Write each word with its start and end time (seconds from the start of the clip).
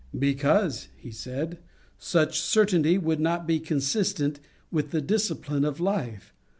"Because," 0.31 0.87
he 0.95 1.11
said," 1.11 1.59
such 1.99 2.39
certainty 2.41 2.97
would 2.97 3.19
not 3.19 3.45
be 3.45 3.59
consistent 3.59 4.39
with 4.71 4.89
the 4.89 4.99
discipline 4.99 5.63
of 5.63 5.79
life. 5.79 6.33